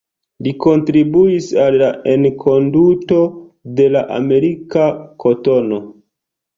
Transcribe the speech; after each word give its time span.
Li 0.45 0.53
kontribuis 0.63 1.49
al 1.65 1.77
la 1.83 1.91
enkonduko 2.15 3.21
de 3.83 3.89
la 3.95 4.05
amerika 4.21 4.93
kotono. 5.29 5.85